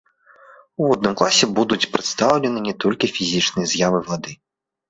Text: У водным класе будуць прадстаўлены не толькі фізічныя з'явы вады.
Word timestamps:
У 0.81 0.87
водным 0.91 1.13
класе 1.19 1.45
будуць 1.59 1.87
прадстаўлены 1.97 2.65
не 2.69 2.75
толькі 2.85 3.11
фізічныя 3.19 3.67
з'явы 3.75 3.99
вады. 4.09 4.31